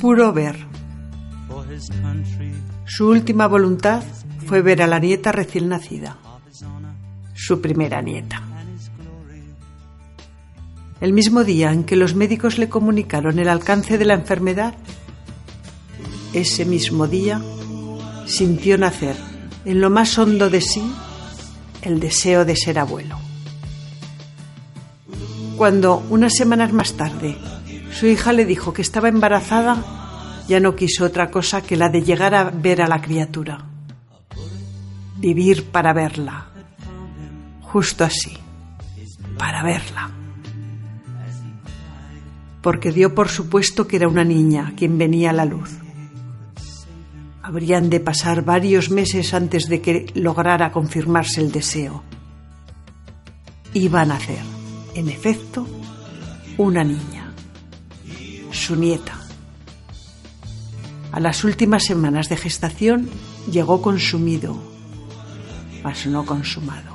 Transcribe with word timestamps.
Puro 0.00 0.32
ver. 0.32 0.56
Su 2.84 3.08
última 3.08 3.46
voluntad 3.46 4.02
fue 4.46 4.62
ver 4.62 4.82
a 4.82 4.86
la 4.86 4.98
nieta 4.98 5.32
recién 5.32 5.68
nacida, 5.68 6.18
su 7.34 7.60
primera 7.60 8.02
nieta. 8.02 8.42
El 11.00 11.12
mismo 11.12 11.44
día 11.44 11.72
en 11.72 11.84
que 11.84 11.96
los 11.96 12.14
médicos 12.14 12.58
le 12.58 12.68
comunicaron 12.68 13.38
el 13.38 13.48
alcance 13.48 13.96
de 13.96 14.04
la 14.04 14.14
enfermedad, 14.14 14.74
ese 16.32 16.64
mismo 16.64 17.06
día 17.06 17.40
sintió 18.26 18.76
nacer 18.78 19.16
en 19.64 19.80
lo 19.80 19.88
más 19.88 20.18
hondo 20.18 20.50
de 20.50 20.60
sí 20.60 20.82
el 21.82 22.00
deseo 22.00 22.44
de 22.44 22.56
ser 22.56 22.78
abuelo. 22.78 23.21
Cuando, 25.62 26.04
unas 26.10 26.34
semanas 26.34 26.72
más 26.72 26.94
tarde, 26.94 27.38
su 27.92 28.08
hija 28.08 28.32
le 28.32 28.44
dijo 28.44 28.72
que 28.72 28.82
estaba 28.82 29.08
embarazada, 29.08 29.76
ya 30.48 30.58
no 30.58 30.74
quiso 30.74 31.04
otra 31.04 31.30
cosa 31.30 31.62
que 31.62 31.76
la 31.76 31.88
de 31.88 32.02
llegar 32.02 32.34
a 32.34 32.50
ver 32.50 32.82
a 32.82 32.88
la 32.88 33.00
criatura. 33.00 33.64
Vivir 35.18 35.66
para 35.66 35.92
verla. 35.92 36.48
Justo 37.60 38.02
así, 38.02 38.36
para 39.38 39.62
verla. 39.62 40.10
Porque 42.60 42.90
dio 42.90 43.14
por 43.14 43.28
supuesto 43.28 43.86
que 43.86 43.94
era 43.98 44.08
una 44.08 44.24
niña 44.24 44.72
quien 44.76 44.98
venía 44.98 45.30
a 45.30 45.34
la 45.34 45.44
luz. 45.44 45.70
Habrían 47.40 47.88
de 47.88 48.00
pasar 48.00 48.44
varios 48.44 48.90
meses 48.90 49.32
antes 49.32 49.68
de 49.68 49.80
que 49.80 50.06
lograra 50.14 50.72
confirmarse 50.72 51.40
el 51.40 51.52
deseo. 51.52 52.02
Iba 53.74 54.00
a 54.00 54.06
nacer, 54.06 54.51
en 54.94 55.08
efecto, 55.08 55.66
una 56.58 56.84
niña, 56.84 57.32
su 58.50 58.76
nieta. 58.76 59.18
A 61.12 61.20
las 61.20 61.44
últimas 61.44 61.84
semanas 61.84 62.28
de 62.28 62.36
gestación 62.36 63.08
llegó 63.50 63.82
consumido, 63.82 64.56
mas 65.82 66.06
no 66.06 66.24
consumado. 66.24 66.92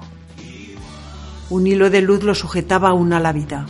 Un 1.50 1.68
hilo 1.68 1.90
de 1.90 2.02
luz 2.02 2.24
lo 2.24 2.36
sujetaba 2.36 2.90
aún 2.90 3.14
a 3.14 3.20
la 3.20 3.32
vida. 3.32 3.66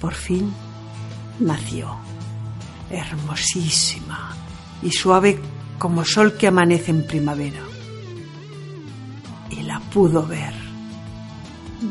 Por 0.00 0.14
fin 0.14 0.52
nació, 1.40 1.96
hermosísima 2.90 4.36
y 4.82 4.90
suave 4.90 5.40
como 5.78 6.04
sol 6.04 6.36
que 6.36 6.46
amanece 6.46 6.90
en 6.90 7.06
primavera. 7.06 7.60
Y 9.50 9.62
la 9.62 9.80
pudo 9.80 10.26
ver, 10.26 10.54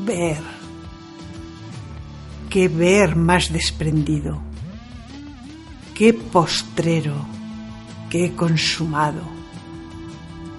ver, 0.06 0.63
qué 2.54 2.68
ver 2.68 3.16
más 3.16 3.52
desprendido, 3.52 4.40
qué 5.96 6.14
postrero, 6.14 7.26
qué 8.12 8.36
consumado, 8.36 9.24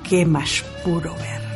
qué 0.02 0.26
más 0.26 0.64
puro 0.82 1.14
ver. 1.14 1.53